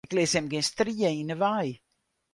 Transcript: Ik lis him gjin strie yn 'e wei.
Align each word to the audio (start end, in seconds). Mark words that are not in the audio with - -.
Ik 0.07 0.13
lis 0.15 0.35
him 0.35 0.47
gjin 0.51 0.69
strie 0.69 1.09
yn 1.21 1.31
'e 1.33 1.37
wei. 1.41 1.69